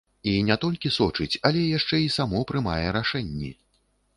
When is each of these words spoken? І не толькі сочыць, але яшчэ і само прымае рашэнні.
І 0.29 0.31
не 0.45 0.55
толькі 0.63 0.91
сочыць, 0.95 1.37
але 1.49 1.61
яшчэ 1.77 2.01
і 2.05 2.09
само 2.17 2.43
прымае 2.53 2.87
рашэнні. 2.99 3.53